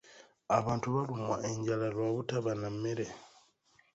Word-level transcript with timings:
Abantu 0.57 0.87
balumwa 0.95 1.35
enjala 1.51 1.87
lwa 1.93 2.07
butaba 2.15 2.51
na 2.61 2.69
mmere. 2.75 3.05